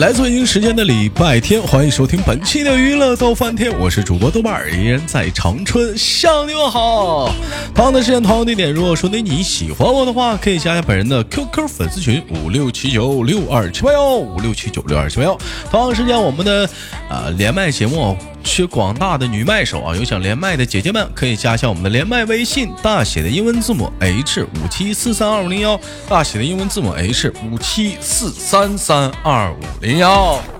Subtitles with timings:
[0.00, 7.30] 来自北京时间的礼拜天，欢迎收听本期的娱乐逗翻天，我是主播豆瓣儿，依然在长春向你们好。
[7.74, 15.38] 同样的时间，同样地点，如果说你喜欢我的话，可以加下本人的 QQ 粉丝群五六七九六二七八幺五六七九六二七八幺。
[15.70, 16.66] 同样时间，我们的
[17.10, 18.16] 呃连麦节目。
[18.42, 30.40] 缺广大的女麦手啊，有想连麦的姐姐们可以加一下我们的连麦微信，大写的英文字母 H 五七四三二五零幺，大写的英文字母 H 五七四三三二五零幺。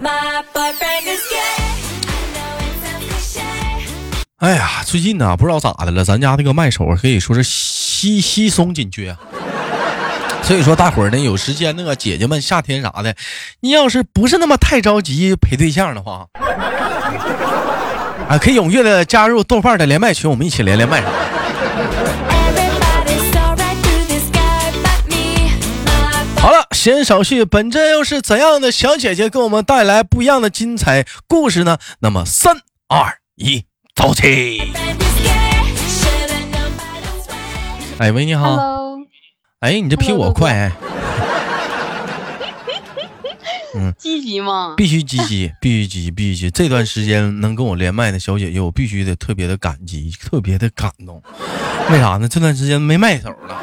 [4.39, 9.15] 哎呀，最近呢，不知道咋的了，咱家这个麦手可以说是稀稀松紧缺。
[10.51, 13.15] 所以说，大伙儿呢有时间那个姐姐们，夏天啥的，
[13.61, 16.27] 你要是不是那么太着急陪对象的话。
[18.29, 21.03] 啊，可以踊跃的加入豆瓣的连麦群，我们一起连连麦。
[26.41, 31.79] 好了，闲言少叙，本站又是怎样的小姐姐给我们带来不一样的精彩故事呢？
[32.01, 32.57] 那么，三
[32.89, 34.73] 二一，走起！
[37.99, 38.80] 哎喂，你好。
[39.61, 40.73] 哎，你这比我快。
[43.77, 44.73] 嗯，积极吗？
[44.75, 46.51] 必须积极， 必须积极，必须积极。
[46.51, 51.23] 这段时间能跟我连麦的小姐姐，我必须得特别的感激，特别的感动。
[51.91, 52.27] 为啥呢？
[52.27, 53.61] 这段时间没卖手了，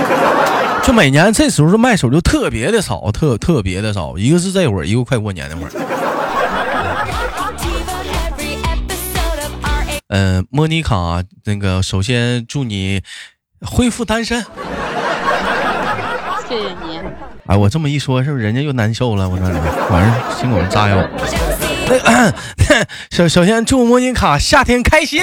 [0.82, 4.16] 就每年这时候卖手就特别的少，特特别的少。
[4.16, 5.70] 一个是这会儿，一个快过年那会儿。
[10.08, 13.02] 嗯，莫妮卡，那个首先祝你
[13.62, 14.44] 恢复单身。
[16.48, 17.00] 谢谢你。
[17.46, 19.28] 哎，我这么一说，是不是人家又难受了？
[19.28, 19.46] 我说，
[19.90, 21.08] 晚上辛苦人扎腰。
[23.10, 25.22] 首首先祝莫妮卡夏天开心。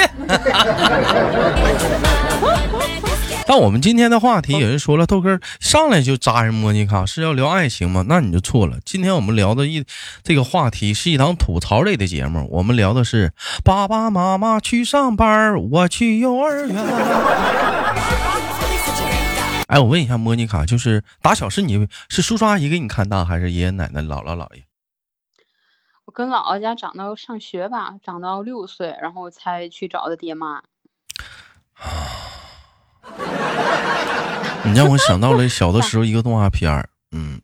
[3.50, 8.04] 但我们今天的话题，有人说了，豆哥上来就扎人莫妮卡是要聊爱情吗？
[8.10, 8.76] 那你就错了。
[8.84, 9.86] 今天我们聊的一
[10.22, 13.32] 这个话题是一档吐槽类的节目，我们聊的是
[13.64, 16.76] 爸爸妈妈去上班，我去幼儿园。
[19.68, 24.64] 哎，我问一下莫妮卡，就是打小是你是叔叔阿姨给你看大，还是爷爷奶奶、姥姥姥爷？
[26.06, 30.64] 我跟姥姥家长到上学吧，长到六岁，然后才去找的爹妈。
[34.64, 37.42] 你让我想到了小的时候一个动画片儿，嗯。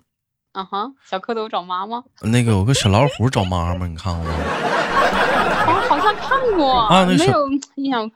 [0.54, 2.04] 啊哈，小蝌蚪找妈妈。
[2.22, 4.32] 那个有个小老虎找妈妈，你看过吗？
[4.32, 8.10] 啊，好像看过啊，没有印象。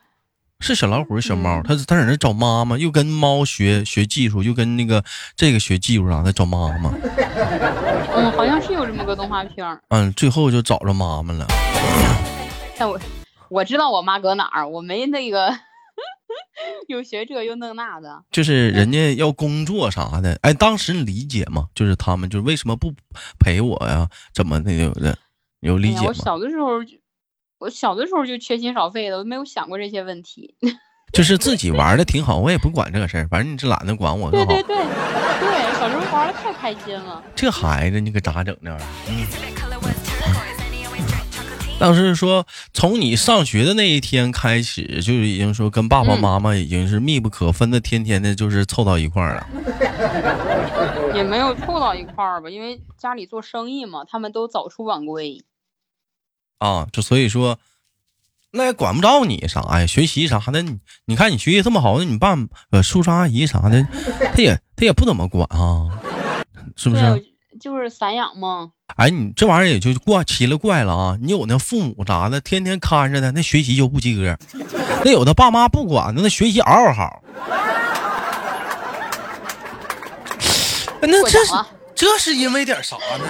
[0.59, 5.03] 是小老虎，小猫，他他在那找妈妈，又跟猫学学技术，又跟那个
[5.35, 6.91] 这个学技术啥的找妈妈。
[8.15, 11.45] 嗯，好像是有这么个动画片嗯，最后就找着妈妈了。
[12.77, 12.99] 但我
[13.49, 15.55] 我知道我妈搁哪儿，我没那个
[16.89, 18.23] 有学这又弄那的。
[18.31, 21.67] 就是人家要工作啥的，哎，当时你理解吗？
[21.75, 22.91] 就是他们就为什么不
[23.39, 24.09] 陪我呀？
[24.33, 25.15] 怎么的有的
[25.59, 26.05] 有理解吗？
[26.07, 26.97] 我小的时候就。
[27.59, 30.55] 我小的时候就缺心少肺的，我没有想过这些问题。
[31.13, 34.29] 就是自己玩的挺好，我也不管这个事儿，反正你是懒得管我。
[34.29, 37.23] 对对对对，小时候玩的太开心了。
[37.33, 38.77] 这孩子你可咋整呢？
[39.09, 39.25] 嗯。
[41.79, 49.47] 当时说从你上学的那一天开始，就已经说跟爸爸妈妈已经是密不可分的，天天的就是凑到一块儿了。
[51.15, 55.43] 也没有凑到一块儿吧，因为家里做生意嘛，他们都早出晚归。
[56.59, 57.59] 啊，就所以说，
[58.51, 62.37] 那也管不着你啥呀，学习啥的，你你看你学习这么好，那你爸
[62.71, 63.85] 呃叔叔阿姨啥的，
[64.33, 65.89] 他也他也不怎么管啊，
[66.75, 67.25] 是不是？
[67.59, 68.69] 就是散养嘛。
[68.97, 71.17] 哎，你这玩意儿也就怪奇了怪了啊！
[71.19, 74.35] 你有那父母啥的，天天看着的，那学习就不及格；
[75.03, 77.23] 那有的爸妈不管的，那学习嗷嗷好。
[81.01, 81.53] 那这是
[81.95, 83.25] 这是因为点啥呢？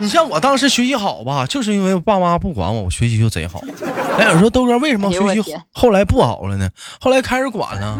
[0.00, 3.60] 你像我当时学习好吧，就是因为爸妈不管我，我学习就贼好。
[4.16, 6.70] 哎，有说豆哥为什么学习后来不好了呢？
[7.00, 7.98] 后来开始管了。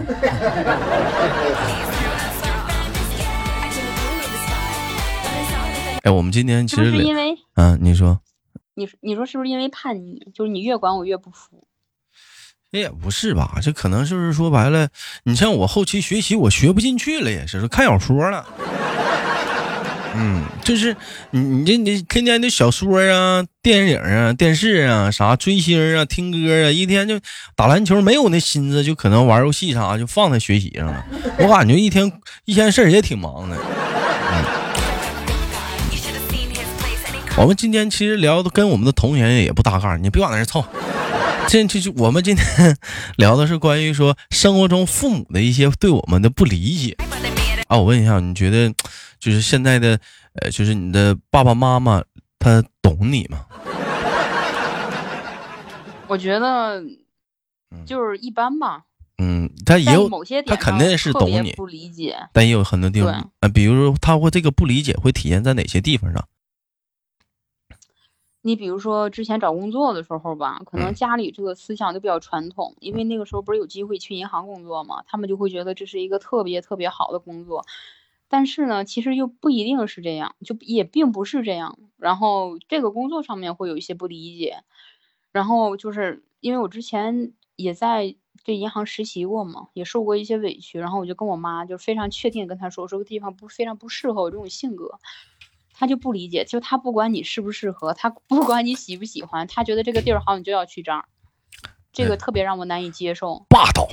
[6.04, 8.20] 哎，我们今天其实是因为嗯，你说，
[8.74, 10.24] 你你说是不是因为叛逆？
[10.32, 11.64] 就是你越管我越不服。
[12.70, 13.58] 那也不是吧？
[13.60, 14.88] 这可能就是说白了，
[15.24, 18.46] 你像我后期学习我学不进去了，也是看小说了。
[20.20, 20.96] 嗯，就是
[21.30, 27.20] 你你这你天天的小说啊、电影啊、电视啊、啥追星啊、听歌啊，一天就
[27.54, 31.06] 打篮球，没有那心思，就可能玩游戏啥，就放在学习上了。
[31.38, 32.10] 我感觉一天
[32.46, 33.56] 一天事儿也挺忙的。
[33.56, 34.44] 嗯，
[37.36, 40.64] 我们今天其实聊的跟我们的同学也不搭嘎，你别往那儿凑。
[41.46, 42.76] 这这就我们今天
[43.16, 46.96] 聊的是关于说生活中父母的一些对我们的不理解。
[47.68, 48.74] 啊，我问一下，你觉得？
[49.18, 49.98] 就是现在的
[50.34, 52.02] 呃，就是你的爸爸妈妈
[52.38, 53.46] 他懂你吗？
[56.06, 56.82] 我觉得
[57.84, 58.84] 就是一般吧。
[59.20, 66.28] 嗯，他也有某些他肯定是懂你，不理解，但也有很多地方啊，比如说他会这个不理解会体现在哪些地方上？
[68.42, 77.66] 你比如说之前找工作的时候吧，可能家里这个思想就比较传统，因为那个时候不是有机会去银行工作嘛，他们就会觉得这是一个特别特别好的工作，
[78.28, 81.78] 但是呢，其实又不一定是这样，就也并不是这样。
[81.96, 84.62] 然后这个工作上面会有一些不理解，
[85.32, 88.16] 然后就是因为我之前也在。
[88.44, 95.00] 这银行实习过嘛，也受过一些委屈，然后我就跟我妈就非常确定跟她说，我说个地方不非常不适合我这种性格，
[95.74, 101.04] 她就不理解，就她不管你适不适合，她不管你喜不喜欢，她觉得这个地儿好，你就要去这儿，
[101.92, 103.88] 这个特别让我难以接受，霸道。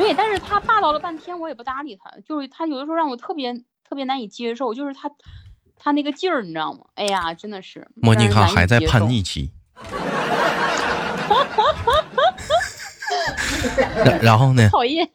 [0.00, 3.52] 对，但是他霸道了半天，我也不搭理他，就是他有的时候让我特别
[3.86, 5.10] 特别难以接受，就是他
[5.76, 6.86] 他那个劲儿，你知道吗？
[6.94, 7.86] 哎呀，真的是。
[7.96, 9.50] 莫妮卡还在叛逆期。
[14.22, 14.66] 然后呢？
[14.70, 15.06] 讨厌。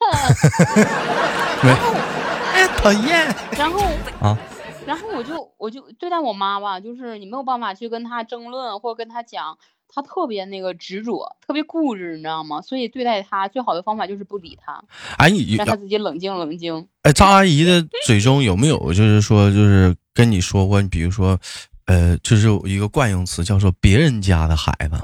[2.77, 3.35] 讨厌。
[3.57, 3.79] 然后
[4.21, 4.37] 啊，
[4.85, 12.61] 然后我就我就对待我妈吧，就是你没有办法去跟她争论，或者跟她讲，她特别那个执着，特别固执，你知道吗？
[12.61, 14.83] 所以对待他最好的方法就是不理他。
[15.17, 16.87] 哎，你让他自己冷静冷静。
[17.03, 21.39] 哎，张阿姨的嘴中有没有就是说就是跟你说过，你比如说。
[21.87, 24.97] 呃，就是一个惯用词，叫做“别人家的孩子”。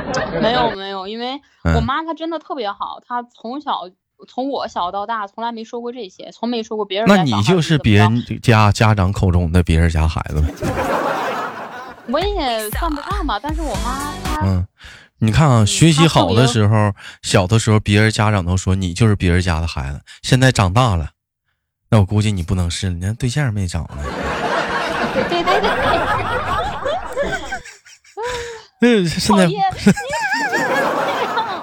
[0.38, 1.40] 没有没有，因为
[1.74, 3.88] 我妈她真的特别好，她从小
[4.28, 7.08] 从我小到大从来没说过这些，从没说过别人。
[7.08, 10.48] 那你就是别人家家长口中的别人家孩子呗？
[12.08, 14.40] 我也算不上吧，但是我妈她……
[14.44, 14.66] 嗯，
[15.18, 16.92] 你看啊，学习好的时候，
[17.22, 21.10] 小的时候别人家长都说你就是别人家的孩子，现在长大了，
[21.90, 23.98] 那我估计你不能是，你看对象没找呢。
[25.28, 25.70] 对 对对，
[28.80, 29.48] 嗯，现在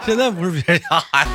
[0.06, 1.32] 现在不是别人家孩子。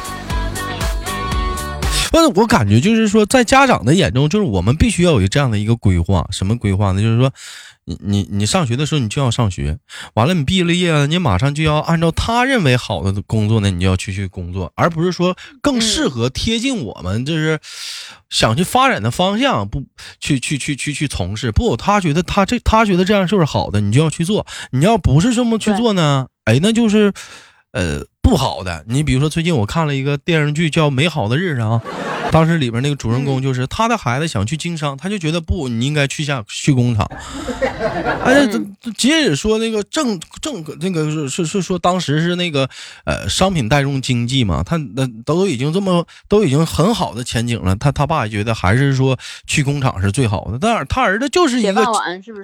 [2.10, 6.26] 不是，我感觉就是说，在家长的眼中，就是我们必须要有这样的一个规划。
[6.30, 7.00] 什么规划呢？
[7.00, 7.32] 就是说。
[7.88, 9.78] 你你你上学的时候，你就要上学，
[10.14, 17.60] 完了你毕了业了，你马上就要按照他认为好的工作呢，你就要去去工作，而不是说更适合贴近我们就是
[18.28, 19.84] 想去发展的方向，不
[20.18, 21.52] 去去去去去从事。
[21.52, 24.44] 不，他觉得他这他觉得这样就是好的，你就要去做。
[24.72, 27.12] 你要不是这么去做呢，哎，那就是
[27.70, 28.84] 呃不好的。
[28.88, 31.80] 你比如说最近我看了一个电视剧叫《美好的日子》啊。
[32.30, 37.08] 当时里边那个主人公就是他的孩子想去经商，他就觉得不，你应该去下去工厂。
[38.24, 38.58] 哎，这
[38.96, 42.68] 即使说那个正正那个是是是说当时是那个
[43.04, 50.58] 呃商品带动经济嘛，他那都已经这么都已经很好的前景了，他他爸也觉得还是说去工厂是最好的。
[50.60, 51.82] 但是他儿子就是一个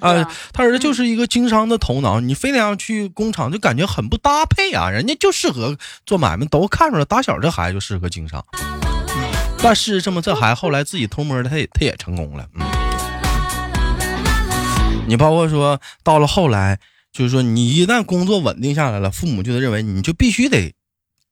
[0.01, 4.91] 啊，他儿子就是一个经商的头脑，你非得让去工厂，就感觉很不搭配啊。
[4.91, 5.77] 人家就适合
[6.07, 8.45] 做买卖，都看出来，打小这孩子就适合经商。
[9.63, 12.49] 但事实这么，这孩子后来自己偷摸的，他也他也成功了。
[12.55, 12.67] 嗯，
[15.07, 16.81] 你包括说到了后来，
[17.13, 20.75] 就是说你一旦工作稳定下来了，父母就得认为你就必须得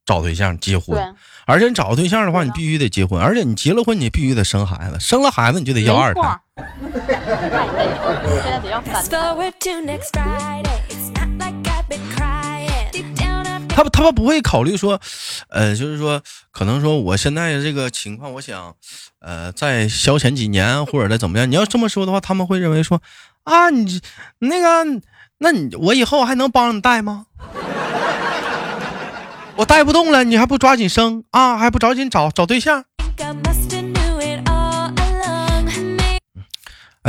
[0.07, 0.97] 找对象结婚，
[1.45, 6.41] 而且你找对象的话，你必须得结婚，而且你结了婚，你必须得生孩子，生了孩子你就得要二胎。
[13.83, 15.01] 他他们不会考虑说，
[15.49, 18.75] 呃，就是说，可能说我现在这个情况，我想，
[19.21, 21.51] 呃，再消遣几年或者再怎么样。
[21.51, 23.01] 你要这么说的话，他们会认为说，
[23.45, 24.01] 啊，你
[24.39, 25.01] 那个，
[25.39, 27.27] 那你我以后还能帮你带吗？
[29.57, 31.57] 我带不动了，你还不抓紧生啊？
[31.57, 32.85] 还不抓紧找找对象？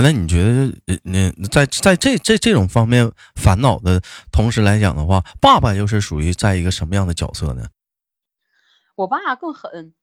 [0.02, 7.68] 那你觉得，那在在这这这种方面烦恼的同时来讲的话，爸爸又是属于在一个什么样的角色呢？
[8.96, 9.94] 我爸更狠，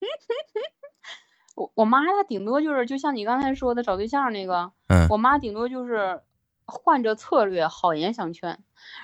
[1.56, 6.20] 我我妈她顶多就是就像你刚才说的找对象那个，嗯，我妈顶多就是
[6.66, 8.58] 换着策略，好言相劝，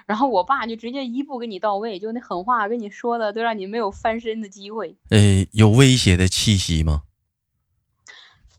[0.06, 4.96] 然后我爸就直接一步给你到位，就那狠话跟你说的都让你没有翻身的机会。
[5.10, 7.02] 呃，有威胁的气息吗？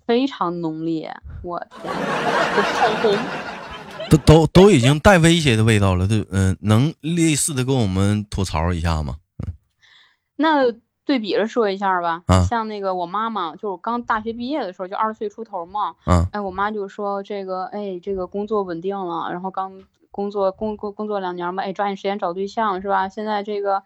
[0.06, 1.94] 非常浓烈，我天，
[2.56, 3.18] 都跑红，
[4.10, 9.18] 都都都已经带威胁的味道了，对，嗯，能类似的跟我们吐槽一下吗？
[9.46, 9.54] 嗯，
[10.36, 10.72] 那
[11.06, 23.08] 对比着说一下吧，啊，像那个我妈妈，就是刚大学毕业的时候，就二十岁出头嘛，嗯，哎，我妈就说这个，哎，这个工作稳定了，然后刚工作工工工作两年嘛，哎，抓紧时间找对象是吧？
[23.10, 23.84] 现在这个。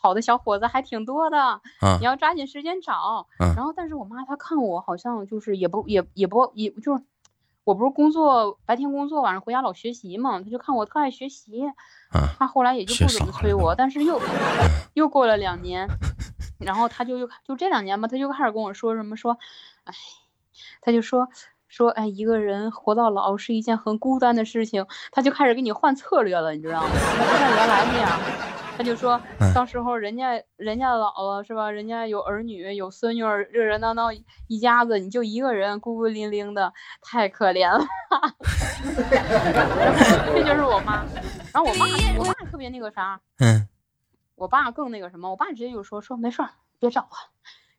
[0.00, 3.26] 好的小伙子还挺多的，啊你要抓紧时间找。
[3.38, 7.04] 嗯然后，但是我妈她看我好像就是也不也也不也就是，
[7.64, 11.66] 我不是工作白天工作，晚上回家老学习嘛，她就看我特爱学习，
[12.10, 13.74] 啊她后来也就不怎么催我。
[13.74, 14.20] 但是又
[14.94, 15.86] 又过了两年，
[16.58, 19.36] 然后她就又就这两年吧，她就开始跟我说什么说，
[19.84, 19.92] 哎，
[20.80, 21.28] 她就说。
[21.72, 26.88] 说，哎，一个人活到老是一件很孤单的事情，她就开始给你换策略了，你知道吗？
[26.90, 28.18] 不像原来那样，
[28.80, 31.70] 他就说嗯到时候人家人家老了是吧？
[31.70, 34.08] 人家有儿女有孙女儿，热热闹闹
[34.46, 36.72] 一家子，你就一个人孤孤零零的，
[37.02, 37.84] 太可怜了。
[40.34, 41.04] 这就是我妈。
[41.52, 41.84] 然后我爸，
[42.16, 43.68] 我爸特别那个啥，嗯
[44.34, 47.10] 我爸更那个什么，我爸直接就说说没事儿，别找了，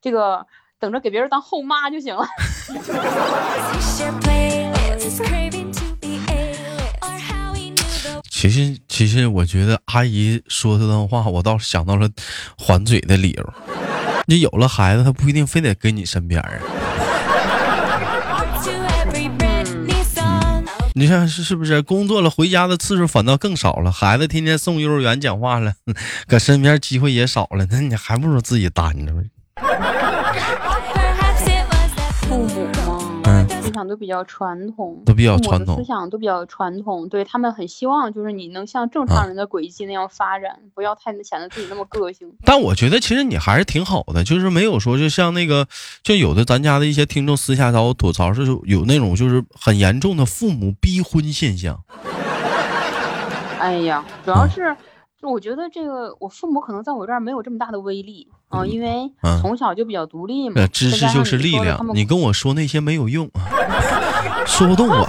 [0.01, 0.45] 这个
[0.77, 2.27] 等着给别人当后妈就行了。
[8.41, 12.09] 其实其实我觉得阿姨说这段话，我倒是想到了
[12.57, 13.53] 还嘴的理由。
[14.25, 16.65] 你有了孩子，他不一定非得跟你身边儿啊。
[20.95, 21.83] 你看是是不是？
[21.83, 25.73] 工作了回家的次数反倒更少了，孩子天天送幼儿园讲话了，
[26.25, 29.21] 搁身边机会也少了，那你还不如自己单着呗。
[33.31, 42.31] 嗯思想都比较传统，都比较传统思想都比较传统，对他们很希望就是你能像正啊常人的轨迹那样发展，不要太显得自己那么个性。
[42.43, 45.67] 但我觉得其实你还是挺好的，就是没有说就像那个，
[46.03, 51.79] 就有的咱家的一些听众私下找我吐槽，是有那种就是很严重的父母逼婚现象。
[53.59, 54.75] 哎呀，主嗯要是，
[55.21, 60.55] 就我觉得这个我父母可能在我这儿没有这么大的威力啊、因为嗯从小就比较独立嘛。
[60.57, 63.29] 呃，知识就是力量你跟我说那些没有用，
[64.45, 65.07] 说不动我。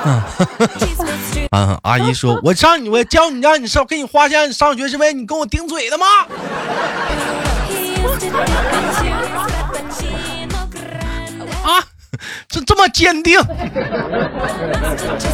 [1.50, 6.06] 啊， 阿姨说，我上你，我教你，让你上，给你花钱让你上学是为你跟我顶嘴的吗？
[12.48, 13.38] 这这么坚定。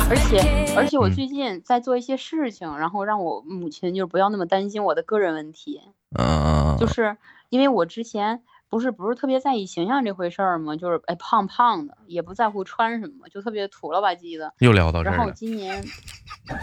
[0.09, 1.15] 而且而且我嗯。
[1.15, 5.81] 最近在做一些事情，然后让我母亲就是不要那么担心我的个人问题，
[6.19, 7.17] 嗯，就是
[7.49, 14.53] 因为我之前不是不是特别在意形象这回事儿吗，就是哎胖胖的，也不在乎穿什么，就特别土了吧唧的。
[14.59, 15.83] 又聊到这然后我今年，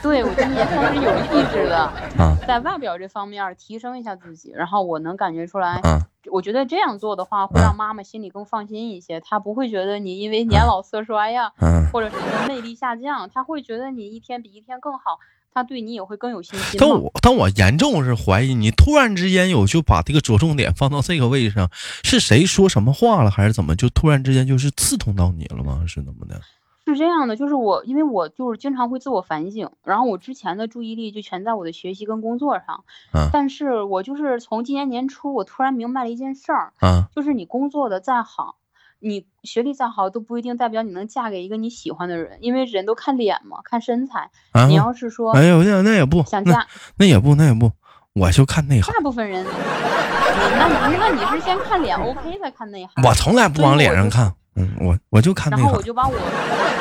[0.02, 1.78] 对我今年开始有意识的
[2.20, 6.00] 啊在外表这方面儿提升一下自己，然后我能感觉出来，啊
[6.32, 11.84] 我觉得这样做的话会让妈妈心里更放心一些，她不会觉得你因为年老色衰呀，嗯。
[11.92, 15.20] 或者什么魅力下降，她会觉得你一天比一天更好，
[15.54, 16.80] 她对你也会更有信心。
[16.80, 21.70] 但我但我严重是怀疑你突然之间有就把这个着重点放到这个位置上，
[22.04, 25.84] 是谁说什么话了，还是怎么就突然之间就是刺痛到你了吗？
[25.88, 26.42] 是怎么的？
[26.86, 32.84] 是这样的，就是我，因为我就是经常会自我反省，然后我之前的注意力就全在我的学习跟工作上，
[33.14, 38.56] 啊但是我就是从今年年初，我突然明白了一件事儿，啊就是你工作的再好，
[39.04, 44.32] 你学历再好，都不一定代表你能嫁给一个你喜欢的人，因为人都看脸嘛，看身材。
[44.54, 44.66] 啊！
[44.68, 47.70] 你要是说哎呦，那那也不，想嫁，那也不，那也不，
[48.14, 53.04] 我就看内涵，大部分人，你那你那你是先看脸 OK 再看内涵。
[53.04, 56.16] 我从来不往脸上看，嗯，我我就看内涵然后我就把我，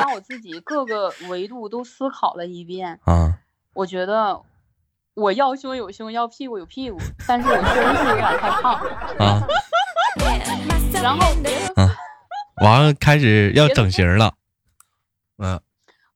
[0.01, 3.01] 把我自己各个维度都思考了一遍。
[3.05, 3.37] 啊
[3.75, 4.41] 我觉得
[5.15, 8.75] 我要胸有胸，要屁股有屁股，但是我确实是有点太胖。
[9.19, 9.43] 啊
[11.03, 11.53] 然后人，
[12.63, 14.35] 完了开始要整形了，
[15.39, 15.61] 嗯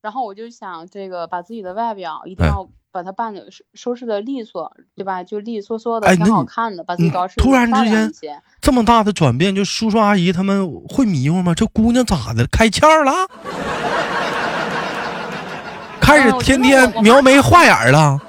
[0.00, 5.24] 然后我就想这个把自己的外表一定哎要把它办的收收拾的利索，对吧？
[5.24, 8.40] 就利利索索的，挺好看的，把自己嗯捯饬突然之间。
[8.60, 11.52] 这么大的转变，就叔叔阿姨他们会迷糊吗？
[11.54, 12.46] 这姑娘咋的？
[12.46, 13.28] 开窍了？
[16.00, 18.20] 开始天天描眉画眼了？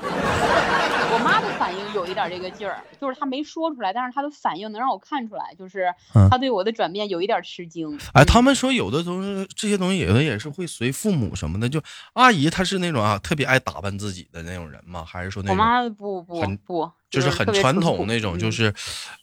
[2.28, 5.94] 这个劲儿，就是他没说出来，但是他的反应能让我看出来，就是
[6.30, 7.98] 他对我的转变有一点吃惊。
[8.14, 11.68] 哎，嗯他们说有的东西，这些东西有的也是会随父母什么的。
[11.70, 11.82] 就
[12.14, 15.04] 阿姨她是那种啊，特别爱打扮自己的那种人吗？
[15.06, 18.74] 还是说那种我妈不不不，就是很传统那种，就嗯是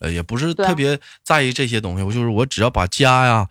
[0.01, 2.03] 呃，也不是特别在意这些东西。
[2.03, 3.49] 我就是我只要把家呀啊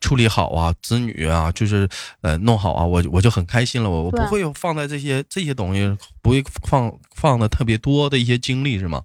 [0.00, 1.88] 处理好啊，子女啊就是
[2.20, 3.88] 呃弄好啊，我我就很开心了。
[3.88, 9.04] 我我不对会放在这些这些东西，不会放放的特别多的一些精力是吗？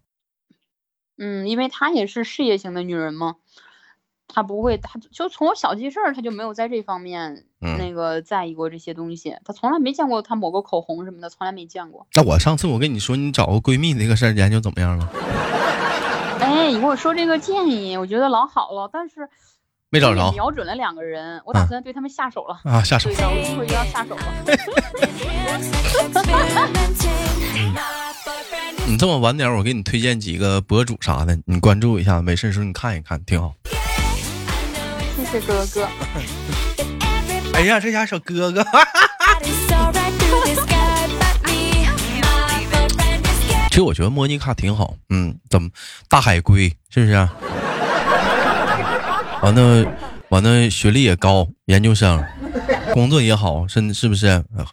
[1.18, 3.36] 嗯，因为她也是事业型的女人嘛，
[4.28, 12.06] 她不会，她就从我小记事儿，她就没有在这方面嗯那个在意过这些东西，她从来没见过她抹过口红什么的，从来没见过。
[12.14, 15.10] 那我上次我跟你说你找个闺蜜那个事儿研究怎么样了？
[16.40, 19.28] 哎，你跟我说这个建议，我觉得老好了，但是
[19.90, 22.60] 没找着瞄准了两个人，我打嗯算对他们下手了。
[22.70, 23.16] 啊，下手对。
[23.16, 24.22] 的，我一会儿就要下手了。
[28.86, 33.54] 你这么晚点，我给你推荐几个博主啥的，你关注一下，没事的时候你看一看，挺好。
[35.16, 35.88] 谢谢哥哥。
[37.56, 38.62] 哎呀，这家小哥哥
[43.70, 45.70] 其实我觉得莫妮卡挺好，嗯，怎么
[46.10, 47.34] 大海龟是不是、啊？
[49.44, 49.86] 完了，
[50.30, 52.24] 完了，学历也高，研究生，
[52.94, 54.28] 工作也好，是是不是？
[54.56, 54.66] 呃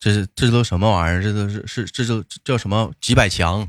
[0.00, 1.22] 这是这都什么玩意儿？
[1.22, 3.66] 这都是是这都这叫什么几百强，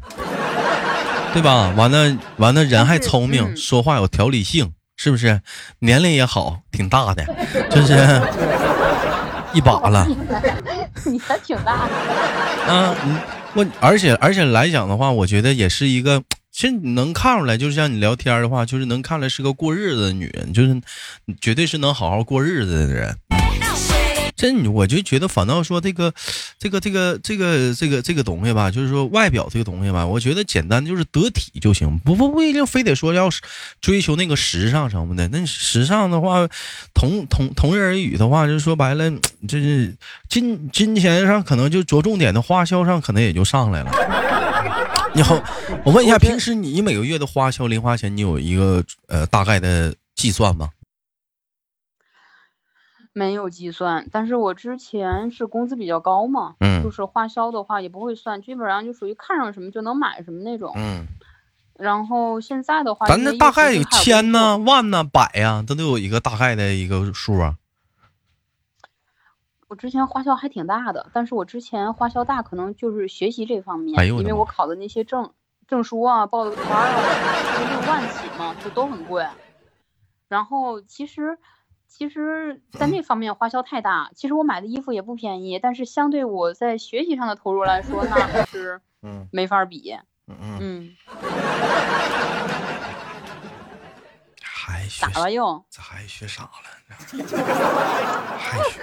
[1.33, 1.69] 对吧？
[1.77, 5.39] 完了完了，人还聪明，嗯说话有条理性，是不是？
[5.79, 7.23] 年龄也好，挺大的，
[7.71, 7.95] 就是
[9.53, 10.05] 一把了。
[11.05, 12.73] 你还挺大的。
[12.73, 13.17] 啊，嗯，
[13.53, 16.21] 我而且而且来讲的话，我觉得也是一个，
[16.55, 20.81] 其实你能看出来，就是像你聊天的话，就是能看出来是个过日子的女人，就是
[21.41, 23.13] 绝对是能好好过日子的人。
[24.37, 26.13] 这我就觉得，反倒说这个，
[26.57, 33.29] 这个，这个，这个，这个，这个东西吧，就是说外表这个东西吧，我觉得简单就是得体就行，不不不一定非得说要
[33.81, 35.27] 追求那个时尚什么的。
[35.27, 36.47] 那时尚的话，
[36.93, 39.11] 同同同日而语的话，就是说白了，
[39.45, 39.93] 就是
[40.29, 43.91] 金金钱上可能就着重点的花销上可能也就上来了。
[45.15, 45.41] 你好，
[45.85, 50.71] 我问一下，平时你每个月的花销零花钱，你有一个呃大概的计算吗？
[53.13, 60.73] 没有计算，但是我之前是工资比较高嘛，嗯就是花销的话也不会算，基本上就属于看上什么就能买什么那种。
[60.75, 61.05] 嗯。
[61.79, 67.55] 然后现在的话，咱这大概有千呢、万呢、百呀、这都有一个大概的一个数啊。
[69.67, 75.33] 我之前花销还挺大的，但是我之前花销大可能就是学习这方面，因为我考的那些证
[75.67, 77.01] 证书啊，报了个班儿啊，
[77.61, 79.27] 因为六万起嘛，就都很贵。
[80.27, 81.37] 然后其实
[81.87, 89.97] 其实在那方面花销太大，其实我买的衣服也不便宜，但是相对我在学习上的投入来说，那还是 嗯没法比。
[90.27, 90.95] 嗯嗯，嗯，
[94.41, 95.63] 还学咋了又？
[95.69, 96.49] 咋还学傻了？
[98.37, 98.81] 还学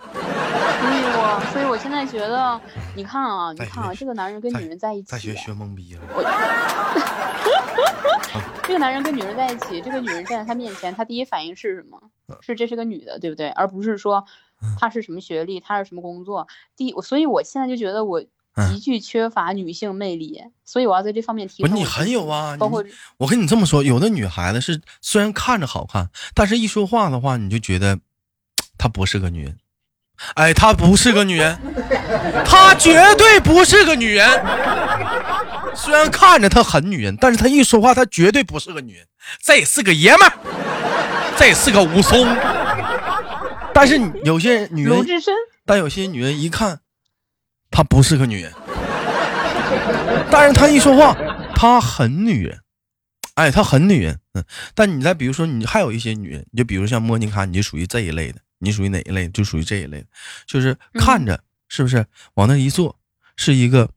[0.00, 2.60] 所以我所以我现在觉得，
[2.96, 6.00] 你看啊，你看啊，这个男人跟女人在一起，在学学懵逼了。
[8.62, 12.00] 这个男人跟女人在一起，这个女人站在他面前，他第一反应是什么？
[12.40, 13.48] 是这是个女的，对不对？
[13.50, 14.24] 而不是说
[14.78, 16.46] 她是什么学历，她是什么工作。
[16.76, 18.20] 第一，所以我现在就觉得我
[18.54, 22.84] 嗯极具缺乏女性魅力，所以我要在这方面提你很有啊，包括
[23.18, 27.98] 我跟你这么说，有的女孩子是虽然看着好看，但是一说话的话，你就觉得
[28.78, 29.58] 她不是个女人。
[30.34, 31.58] 哎，她不是个女人，
[32.44, 34.28] 她绝对不是个女人。
[35.74, 39.06] 虽然看着她很女人，但是她一说话，她绝对不是个女人，
[39.42, 40.32] 这是个爷们儿，
[41.36, 42.28] 这是个武松。
[43.72, 45.06] 但是有些女人
[45.64, 46.80] 但有些女人一看，
[47.70, 48.52] 她不是个女人，
[50.30, 51.16] 但是她一说话，
[51.54, 52.58] 她很女人，
[53.36, 54.44] 哎，她很女人，嗯。
[54.74, 59.28] 但你再比如说，你还有一些女人，你就比如像莫妮卡，你就属于这一类的，你属于哪一类？
[59.28, 60.06] 就属于这一类，
[60.46, 62.98] 就是看着、是不是往那一坐，
[63.36, 63.90] 是一个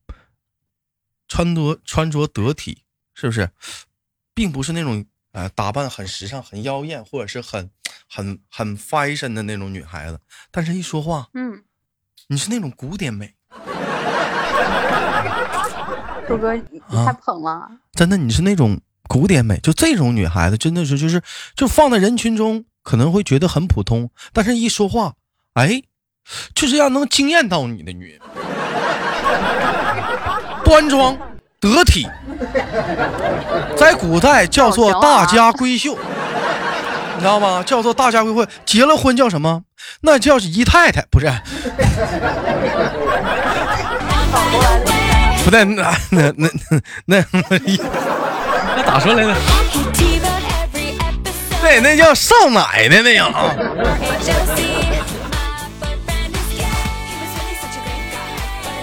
[1.28, 3.50] 穿着穿着得体，是不是，
[4.34, 7.70] 并不是那种呃打扮很时尚、很妖艳，或者是很
[8.10, 11.64] 很很 fashion 的那种女孩子，但是一说话，嗯，
[12.28, 13.36] 你是那种古典美，
[16.28, 17.70] 周哥，你太捧了。
[17.92, 21.22] 真的，你是那种古典美，就这种女孩子，真的是就是
[21.56, 25.14] 就放在人群中可能会觉得很普通，但是一说话，
[25.54, 25.82] 哎，
[26.54, 28.20] 就是要能惊艳到你的女人，
[30.64, 31.18] 端庄
[31.60, 32.08] 得体，
[33.78, 35.98] 在古代叫做大家闺秀，
[37.16, 37.64] 你知道吗？
[37.64, 39.64] 叫做大家闺秀，结了婚叫什么？
[40.02, 41.32] 那叫姨太太，不是？
[45.44, 46.50] 不对，那那那
[47.06, 47.26] 那那
[48.76, 49.36] 那咋说来着？
[51.82, 53.32] 那叫少奶奶那样.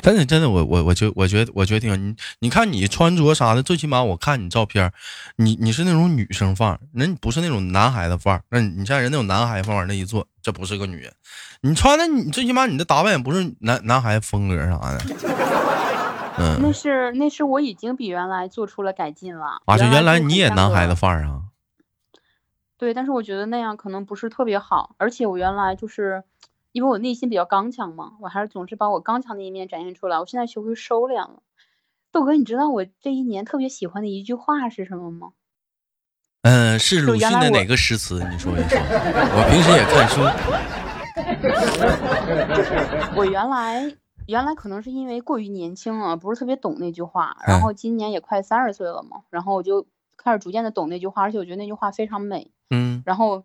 [0.02, 1.96] 真的真的，我我我觉我觉得我觉得挺好。
[1.96, 4.90] 你你看你穿着啥的，最起码我看你照片，
[5.36, 8.42] 你你是那种女生范儿，那你不是那种男孩子范儿。
[8.48, 11.12] 那你你像人那种男孩范儿往那一坐，这不是个女人。
[11.60, 15.00] 你穿的你最起码你的打扮也不是男男孩风格啥的。
[16.38, 19.60] 嗯那，是那是我已经比原来做出了改进了。
[19.66, 21.42] 啊，就原来你也男孩子范儿啊？
[22.80, 26.24] 对，但是我觉得那样可能不是特别好，而且我原来就是
[26.72, 30.18] 因为我内心比较刚强嘛，我还是总是把我刚强的一面展现出来。
[30.18, 31.42] 我现在学会收敛了。
[32.10, 35.32] 豆哥，你知道我这一年特别喜欢的一句话是什么吗？
[36.40, 38.26] 嗯，是鲁迅的哪个诗词？
[38.30, 38.78] 你说一说。
[38.80, 40.22] 我平时也看书。
[43.14, 43.94] 我原来
[44.26, 53.44] 原来可能是因为过于年轻了，不是特别懂那句话，嗯然后今年也快三十岁了嘛，然后我就开始逐渐的懂那句话，而且我觉得那句话非常美，嗯，然后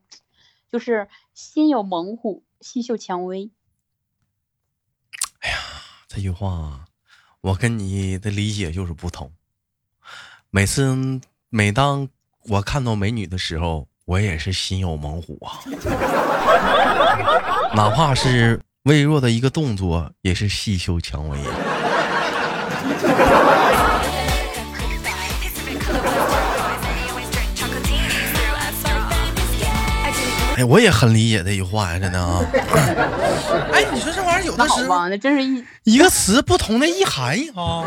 [0.71, 3.51] 就是心有猛虎，细嗅蔷薇。
[5.39, 5.57] 哎呀
[6.07, 6.85] 这句话
[7.41, 9.31] 我跟你的理解就是不同。
[10.49, 10.95] 每次
[11.49, 12.07] 每当
[12.43, 15.59] 我看到美女的时候，我也是心有猛虎啊，
[17.75, 21.37] 哪怕是微弱的一个动作，也是细嗅蔷薇。
[30.57, 32.41] 哎，我也很理解这句话呀，真的啊。
[33.73, 37.83] 哎，你说这玩意儿有的时候那好吧，那真是一一个词不同的意涵啊。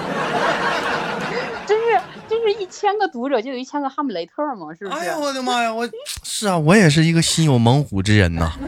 [1.66, 5.00] 真是真是一千个读者就有一千个哈姆雷特嘛，是不是？
[5.00, 5.72] 哎呀，我的妈呀！
[5.72, 5.88] 我
[6.22, 8.52] 是啊，我也是一个心有猛虎之人呐。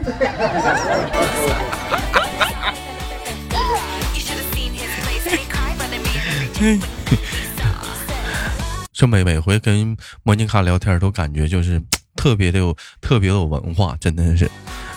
[8.93, 11.81] 这每每回跟莫妮卡聊天，都感觉就是
[12.21, 14.47] 特别的有特别的有文化，真的是。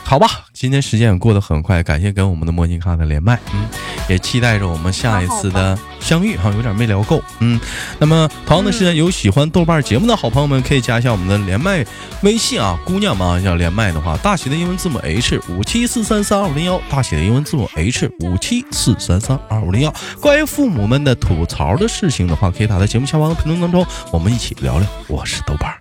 [0.06, 3.66] 好吧，今天时间也过得很快，感谢跟我们的莫妮卡的连麦，嗯，
[4.06, 7.58] 也期待着我们下一次的相遇哈，有点没聊够，嗯。
[7.98, 11.82] 那么同样的时间，有喜欢豆瓣节目的好朋友们，可以加一下我们的连麦
[12.20, 19.94] 微信啊，姑娘们要连麦的话，大写的英文字母 H 五七四三三二五零幺，大写的英文字母 H 五七四三三二五零幺。
[20.20, 24.86] 关于父母们的吐槽的事情的话，可以打在节目下方的评论当中，我们一起聊聊。
[25.08, 25.80] 我是豆瓣儿